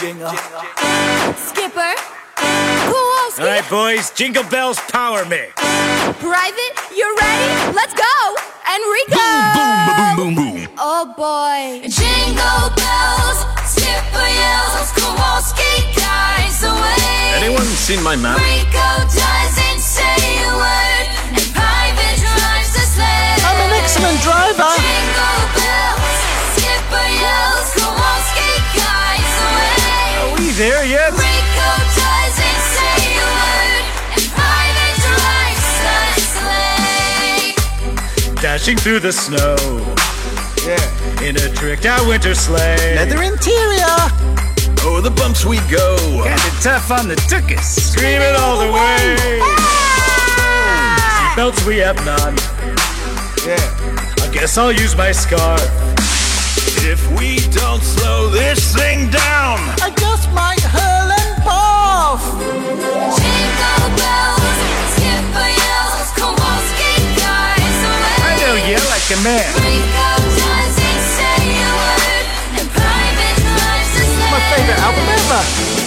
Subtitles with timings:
[0.00, 0.30] jingle.
[1.34, 1.92] Skipper.
[2.36, 3.42] Kowalski.
[3.42, 5.50] All right, boys, jingle bells power me.
[6.22, 7.74] Private, you're ready?
[7.74, 8.14] Let's go.
[8.74, 9.26] Enrico.
[10.16, 10.66] Boom, boom, boom, boom.
[10.66, 10.74] boom.
[10.78, 11.82] Oh boy.
[11.88, 13.38] Jingle bells.
[13.66, 14.92] Skipper yells.
[14.94, 17.42] Kowalski guides the way.
[17.42, 18.38] Anyone seen my map?
[18.38, 20.87] Rico doesn't say a word.
[38.58, 39.54] Dashing through the snow
[40.66, 41.22] Yeah.
[41.22, 42.96] in a tricked out winter sleigh.
[42.96, 43.96] Leather interior.
[44.84, 45.96] Over the bumps we go.
[46.24, 47.62] Kinda tough on the tuchus.
[47.92, 49.38] Screaming all the way.
[49.40, 49.54] Ah!
[50.40, 51.32] Ah!
[51.36, 52.36] Belts we have none.
[53.46, 53.62] Yeah.
[54.24, 55.62] I guess I'll use my scarf.
[56.82, 62.22] If we don't slow this thing down, I just might hurl and barf.
[63.22, 64.37] Jingle bells,
[69.08, 69.54] fucking man.
[74.30, 75.78] My favorite album ever.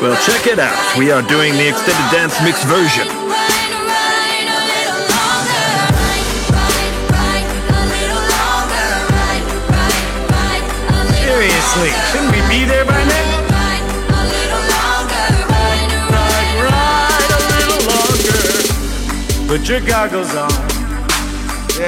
[0.00, 0.96] Well, check it out.
[0.96, 3.29] We are doing the extended dance mix version.
[11.70, 13.46] Seriously, shouldn't we be there by now?
[13.46, 19.46] Ride a little longer, ride, ride, Ride a little longer.
[19.46, 20.50] Put your goggles on.
[21.78, 21.86] Yeah.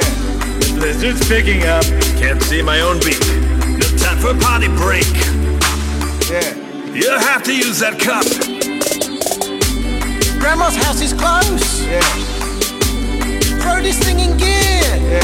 [0.60, 1.83] The blizzard's picking up.
[2.16, 3.19] Can't see my own beat.
[3.66, 5.10] No time for a potty break.
[6.30, 6.55] Yeah.
[6.94, 8.25] You'll have to use that cup.
[10.38, 11.84] Grandma's house is close.
[11.84, 12.00] Yeah.
[13.60, 14.94] Throw this thing in gear.
[15.10, 15.22] Yeah.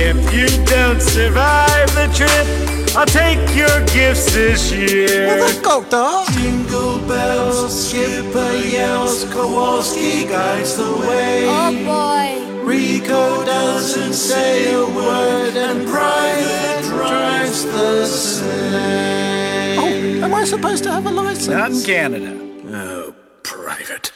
[0.00, 5.28] If you don't survive the trip, I'll take your gifts this year.
[5.28, 6.28] Well, that got dark.
[6.32, 11.44] Jingle bells, Skipper yells, Kowalski guides the way.
[11.46, 12.64] Oh boy.
[12.64, 19.76] Rico doesn't say a word, and Private drives the sleigh.
[19.78, 21.46] Oh, am I supposed to have a license?
[21.46, 22.36] Not in Canada.
[22.66, 24.10] Oh, private.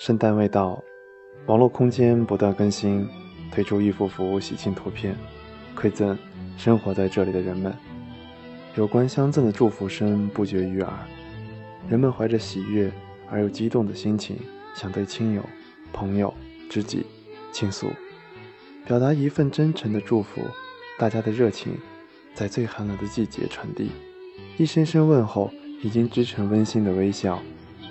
[0.00, 0.82] 圣诞未到，
[1.44, 3.06] 网络空间不断更新，
[3.52, 5.14] 推出一幅幅喜庆图片，
[5.76, 6.16] 馈赠
[6.56, 7.70] 生活在这里的人们。
[8.76, 10.90] 有关相赠的祝福声不绝于耳，
[11.86, 12.90] 人们怀着喜悦
[13.28, 14.38] 而又激动的心情，
[14.74, 15.44] 想对亲友、
[15.92, 16.32] 朋友、
[16.70, 17.04] 知己
[17.52, 17.90] 倾诉，
[18.86, 20.40] 表达一份真诚的祝福。
[20.98, 21.74] 大家的热情
[22.32, 23.90] 在最寒冷的季节传递，
[24.56, 25.50] 一声声问候
[25.82, 27.38] 已经织成温馨的微笑，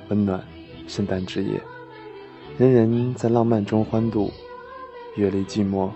[0.08, 0.44] 温暖
[0.88, 1.62] 圣诞之夜。
[2.60, 4.30] 人人在浪漫中欢度，
[5.16, 5.90] 远离寂寞。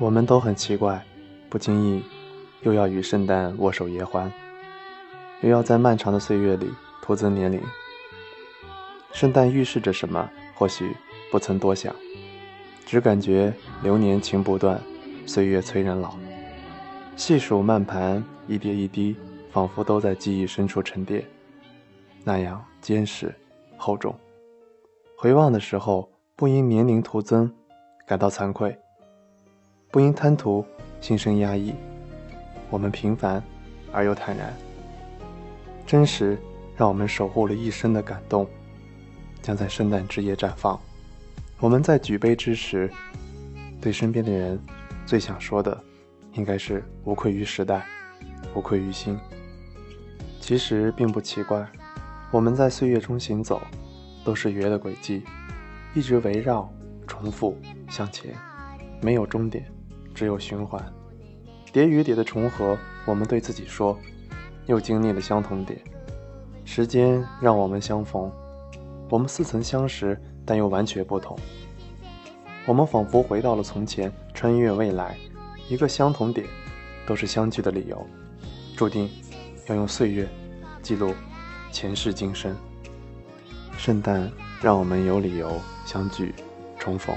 [0.00, 1.00] 我们都很奇怪，
[1.48, 2.02] 不经意
[2.62, 4.28] 又要与圣诞握手言欢，
[5.42, 6.68] 又要在漫长的岁月里
[7.00, 7.62] 徒增年龄。
[9.12, 10.28] 圣诞预示着什么？
[10.56, 10.92] 或许
[11.30, 11.94] 不曾多想，
[12.84, 14.82] 只感觉流年情不断，
[15.24, 16.16] 岁月催人老。
[17.14, 19.14] 细数慢盘，一点一滴，
[19.52, 21.24] 仿佛都在记忆深处沉淀，
[22.24, 23.32] 那样坚实。
[23.76, 24.14] 厚重。
[25.16, 27.50] 回望的时候，不因年龄徒增
[28.06, 28.76] 感到惭愧，
[29.90, 30.64] 不因贪图
[31.00, 31.74] 心生压抑，
[32.68, 33.42] 我们平凡
[33.92, 34.54] 而又坦然。
[35.86, 36.36] 真实
[36.76, 38.46] 让我们守护了一生的感动，
[39.40, 40.78] 将在圣诞之夜绽放。
[41.58, 42.90] 我们在举杯之时，
[43.80, 44.60] 对身边的人
[45.06, 45.80] 最想说的，
[46.34, 47.86] 应该是无愧于时代，
[48.54, 49.18] 无愧于心。
[50.40, 51.66] 其实并不奇怪。
[52.32, 53.62] 我们在岁月中行走，
[54.24, 55.22] 都是圆的轨迹，
[55.94, 56.68] 一直围绕、
[57.06, 57.56] 重复
[57.88, 58.34] 向前，
[59.00, 59.64] 没有终点，
[60.12, 60.84] 只有循环。
[61.72, 63.96] 叠与叠的重合，我们对自己说，
[64.66, 65.80] 又经历了相同点。
[66.64, 68.30] 时间让我们相逢，
[69.08, 71.38] 我们似曾相识，但又完全不同。
[72.66, 75.16] 我们仿佛回到了从前，穿越未来，
[75.68, 76.44] 一个相同点，
[77.06, 78.04] 都是相聚的理由，
[78.76, 79.08] 注定
[79.68, 80.28] 要用岁月
[80.82, 81.14] 记录。
[81.78, 82.56] 前世今生，
[83.76, 84.32] 圣诞
[84.62, 86.34] 让我们有理由相聚、
[86.78, 87.14] 重逢，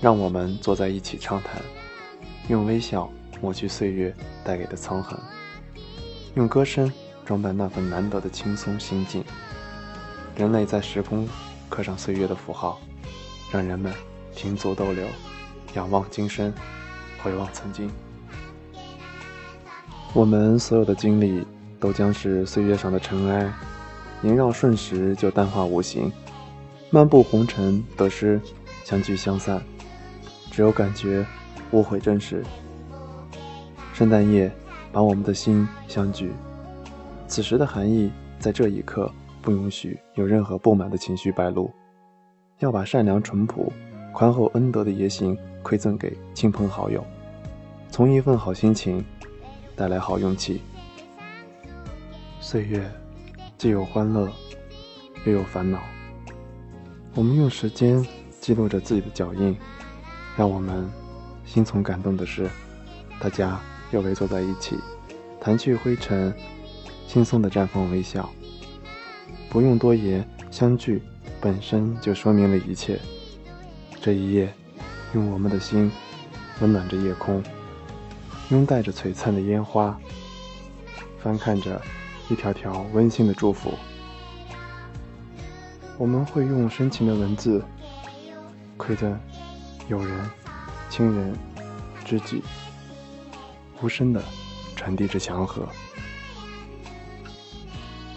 [0.00, 1.60] 让我们坐在一起畅谈，
[2.46, 3.10] 用微笑
[3.40, 5.20] 抹去岁月带给的沧桑。
[6.36, 6.88] 用歌声
[7.24, 9.24] 装扮那份难得的轻松心境。
[10.36, 11.28] 人类在时空
[11.68, 12.80] 刻上岁月的符号，
[13.50, 13.92] 让人们
[14.36, 15.04] 停足逗留，
[15.74, 16.54] 仰望今生，
[17.20, 17.90] 回望曾经。
[20.14, 21.44] 我们所有的经历
[21.82, 23.52] 都将是岁月上的尘埃，
[24.22, 26.10] 萦绕瞬时就淡化无形。
[26.90, 28.40] 漫步红尘，得失
[28.84, 29.60] 相聚相散，
[30.52, 31.26] 只有感觉
[31.72, 32.44] 无悔真实。
[33.92, 34.48] 圣诞夜，
[34.92, 36.32] 把我们的心相聚。
[37.26, 39.12] 此时的含义，在这一刻。
[39.42, 41.68] 不允许有任何不满的情绪败露，
[42.60, 43.72] 要把善良、淳朴、
[44.12, 47.04] 宽厚、恩德的野行馈赠给亲朋好友，
[47.90, 49.04] 从一份好心情
[49.74, 50.62] 带来好运气。
[52.42, 52.90] 岁月
[53.56, 54.28] 既有欢乐，
[55.24, 55.80] 又有烦恼。
[57.14, 58.04] 我们用时间
[58.40, 59.56] 记录着自己的脚印，
[60.36, 60.90] 让我们
[61.44, 62.50] 心存感动的是，
[63.20, 63.60] 大家
[63.92, 64.76] 又围坐在一起，
[65.40, 66.34] 弹去灰尘，
[67.06, 68.28] 轻松的绽放微笑。
[69.48, 71.00] 不用多言，相聚
[71.40, 72.98] 本身就说明了一切。
[74.00, 74.52] 这一夜，
[75.14, 75.92] 用我们的心
[76.60, 77.40] 温暖着夜空，
[78.50, 79.96] 拥戴着璀璨的烟花，
[81.22, 81.80] 翻看着
[82.28, 83.72] 一条条温馨的祝福。
[85.98, 87.62] 我们会用深情的文字
[88.78, 89.18] 馈赠
[89.88, 90.30] 友人、
[90.88, 91.34] 亲人、
[92.04, 92.42] 知己，
[93.80, 94.22] 无声的
[94.74, 95.68] 传递着祥和。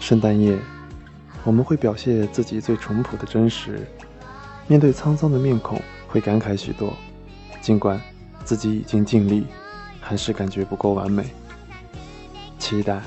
[0.00, 0.58] 圣诞夜。
[1.44, 3.86] 我们会表现自己最淳朴的真实，
[4.66, 6.92] 面对沧桑的面孔会感慨许多，
[7.60, 8.00] 尽管
[8.44, 9.46] 自己已经尽力，
[10.00, 11.24] 还是感觉不够完美。
[12.58, 13.00] 期待、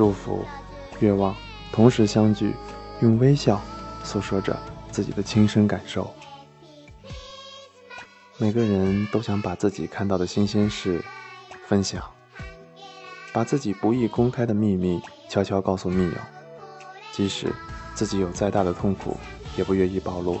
[0.00, 0.46] 祝福、
[1.00, 1.36] 愿望
[1.70, 2.54] 同时相聚，
[3.02, 3.60] 用微笑
[4.02, 4.58] 诉说着
[4.90, 6.10] 自己的亲身感受。
[8.38, 11.04] 每个人都想把自己看到的新鲜事
[11.66, 12.02] 分享，
[13.30, 16.16] 把自己不易公开的秘密悄悄告诉密友，
[17.12, 17.52] 即使。
[17.94, 19.18] 自己有再大的痛苦，
[19.58, 20.38] 也不愿意暴露，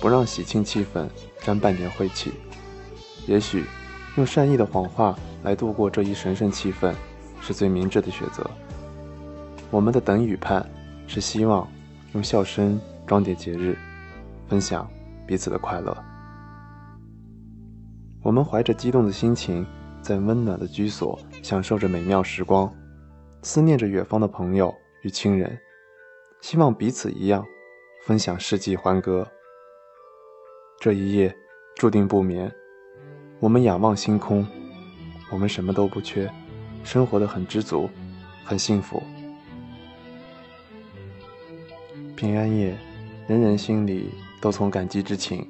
[0.00, 1.08] 不让喜庆气氛
[1.40, 2.32] 沾半点晦气。
[3.28, 3.64] 也许，
[4.16, 6.92] 用善意的谎话来度过这一神圣气氛，
[7.46, 8.44] 是最明智的选择。
[9.70, 10.68] 我们的等与盼，
[11.06, 11.68] 是希望
[12.12, 13.78] 用笑声装点节日，
[14.48, 14.90] 分享
[15.28, 15.96] 彼此的快乐。
[18.20, 19.64] 我们怀着激动的心情，
[20.02, 22.68] 在温暖的居所享受着美妙时光，
[23.42, 25.56] 思念着远方的朋友与亲人。
[26.40, 27.44] 希望彼此一样，
[28.06, 29.24] 分享世纪欢歌。
[30.80, 31.32] 这一夜
[31.76, 32.52] 注定不眠。
[33.38, 34.44] 我们仰望星空，
[35.30, 36.28] 我们什么都不缺，
[36.86, 37.90] 生活的很知足，
[38.44, 39.02] 很幸福。
[42.14, 42.78] 平安夜，
[43.26, 44.10] 人人心里
[44.40, 45.44] 都从感激之情。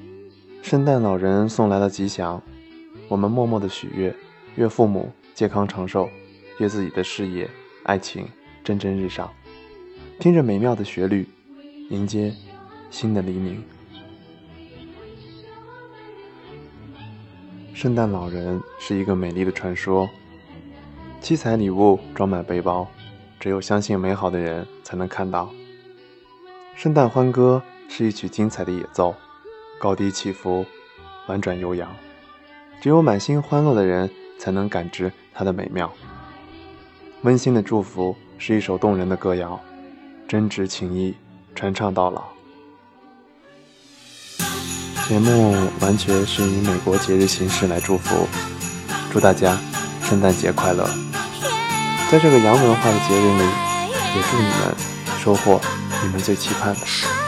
[0.63, 2.43] 圣诞老人送来了吉祥，
[3.07, 4.17] 我们默默的许愿：
[4.55, 6.09] 愿父母健康长寿，
[6.59, 7.49] 愿自己的事业、
[7.85, 8.27] 爱情
[8.65, 9.31] 蒸蒸日上。
[10.19, 11.29] 听着美妙的旋律，
[11.91, 12.33] 迎接
[12.91, 13.63] 新的黎明。
[17.75, 20.09] 圣诞老人是一个美丽的传说，
[21.27, 22.87] 七彩礼物装满背包，
[23.41, 25.51] 只有相信美好的人才能看到。
[26.77, 29.13] 圣诞欢歌是一曲精彩的演奏，
[29.81, 30.65] 高低起伏，
[31.27, 31.91] 婉转悠扬，
[32.81, 34.09] 只有满心欢乐的人
[34.39, 35.93] 才能感知它的美妙。
[37.23, 39.61] 温馨的祝福是一首动人的歌谣。
[40.29, 41.13] 真挚情谊，
[41.57, 42.23] 传唱到老。
[45.09, 48.29] 节目完全是以美国节日形式来祝福，
[49.11, 49.59] 祝大家
[50.03, 50.89] 圣诞节快乐！
[52.09, 53.43] 在这个洋文化的节日里，
[54.15, 54.75] 也祝你们
[55.19, 55.61] 收获
[56.03, 57.26] 你们最期盼的。